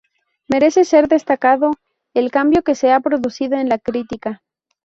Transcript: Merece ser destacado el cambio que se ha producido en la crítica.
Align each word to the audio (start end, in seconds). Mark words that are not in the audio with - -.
Merece 0.49 0.83
ser 0.83 1.07
destacado 1.07 1.73
el 2.15 2.31
cambio 2.31 2.63
que 2.63 2.73
se 2.73 2.91
ha 2.91 3.01
producido 3.01 3.59
en 3.59 3.69
la 3.69 3.77
crítica. 3.77 4.41